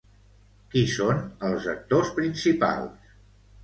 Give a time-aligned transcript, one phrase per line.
[0.71, 1.21] Qui són
[1.51, 3.19] els actors principals?